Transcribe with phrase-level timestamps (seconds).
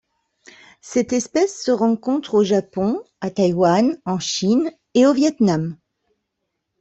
[0.81, 5.77] Cette espèce se rencontre au Japon, a Taïwan, en Chine et au Viêt Nam.